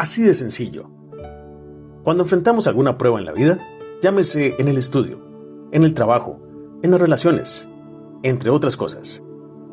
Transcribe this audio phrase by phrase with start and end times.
[0.00, 0.90] Así de sencillo.
[2.04, 3.58] Cuando enfrentamos alguna prueba en la vida,
[4.00, 5.22] llámese en el estudio,
[5.72, 6.40] en el trabajo,
[6.82, 7.68] en las relaciones,
[8.22, 9.22] entre otras cosas,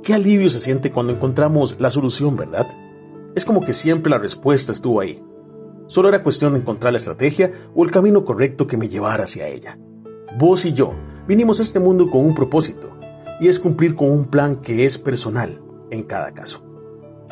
[0.03, 2.67] qué alivio se siente cuando encontramos la solución, ¿verdad?
[3.35, 5.23] Es como que siempre la respuesta estuvo ahí.
[5.85, 9.47] Solo era cuestión de encontrar la estrategia o el camino correcto que me llevara hacia
[9.47, 9.79] ella.
[10.37, 10.93] Vos y yo
[11.25, 12.89] vinimos a este mundo con un propósito,
[13.39, 16.66] y es cumplir con un plan que es personal en cada caso,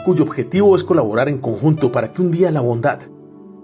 [0.05, 2.99] cuyo objetivo es colaborar en conjunto para que un día la bondad,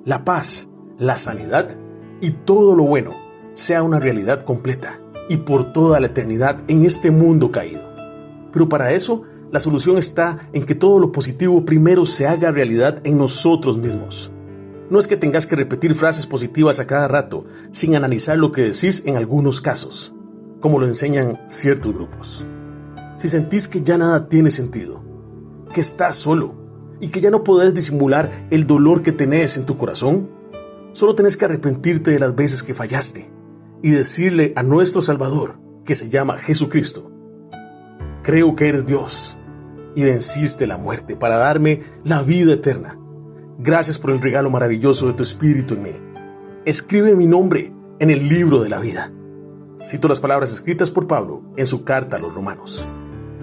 [0.03, 1.77] la paz, la sanidad
[2.19, 3.15] y todo lo bueno
[3.53, 7.83] sea una realidad completa y por toda la eternidad en este mundo caído.
[8.51, 12.99] Pero para eso, la solución está en que todo lo positivo primero se haga realidad
[13.03, 14.31] en nosotros mismos.
[14.89, 18.63] No es que tengas que repetir frases positivas a cada rato, sin analizar lo que
[18.63, 20.13] decís en algunos casos,
[20.59, 22.47] como lo enseñan ciertos grupos.
[23.17, 25.00] Si sentís que ya nada tiene sentido,
[25.71, 26.55] que estás solo
[26.99, 30.29] y que ya no podés disimular el dolor que tenés en tu corazón,
[30.93, 33.31] solo tenés que arrepentirte de las veces que fallaste
[33.81, 37.11] y decirle a nuestro Salvador, que se llama Jesucristo,
[38.21, 39.37] creo que eres Dios
[39.95, 42.97] y venciste la muerte para darme la vida eterna.
[43.57, 45.91] Gracias por el regalo maravilloso de tu Espíritu en mí.
[46.65, 49.11] Escribe mi nombre en el libro de la vida.
[49.83, 52.87] Cito las palabras escritas por Pablo en su carta a los romanos.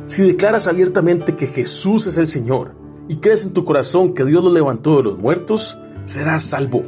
[0.09, 2.75] Si declaras abiertamente que Jesús es el Señor
[3.09, 6.83] y crees en tu corazón que Dios lo levantó de los muertos, serás salvo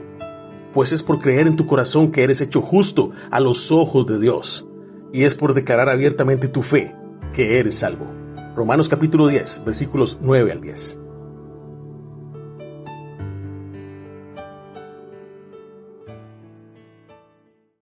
[0.73, 4.19] pues es por creer en tu corazón que eres hecho justo a los ojos de
[4.19, 4.67] Dios,
[5.13, 6.95] y es por declarar abiertamente tu fe
[7.33, 8.07] que eres salvo.
[8.55, 11.01] Romanos capítulo 10, versículos 9 al 10.